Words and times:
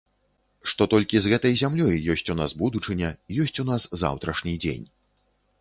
Што 0.71 0.87
толькі 0.93 1.21
з 1.25 1.33
гэтай 1.33 1.53
зямлёй 1.61 2.01
ёсць 2.15 2.27
у 2.35 2.37
нас 2.41 2.57
будучыня, 2.63 3.13
ёсць 3.45 3.61
у 3.65 3.69
нас 3.71 3.89
заўтрашні 4.05 4.57
дзень. 4.65 4.85